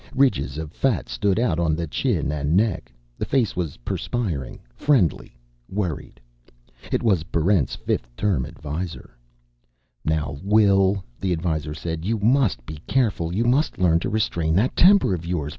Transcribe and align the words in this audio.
Ridges 0.15 0.57
of 0.57 0.71
fat 0.71 1.07
stood 1.09 1.37
out 1.39 1.59
on 1.59 1.75
the 1.75 1.85
chin 1.85 2.31
and 2.31 2.57
neck. 2.57 2.91
The 3.19 3.25
face 3.25 3.55
was 3.55 3.77
perspiring, 3.85 4.59
friendly, 4.73 5.37
worried. 5.69 6.19
It 6.91 7.03
was 7.03 7.21
Barrent's 7.21 7.75
5th 7.77 8.05
Term 8.17 8.43
Advisor. 8.45 9.15
"Now, 10.03 10.39
Will," 10.41 11.03
the 11.19 11.31
Advisor 11.31 11.75
said, 11.75 12.03
"you 12.03 12.17
must 12.17 12.65
be 12.65 12.79
careful. 12.87 13.31
You 13.31 13.43
must 13.43 13.77
learn 13.77 13.99
to 13.99 14.09
restrain 14.09 14.55
that 14.55 14.75
temper 14.75 15.13
of 15.13 15.23
yours. 15.23 15.49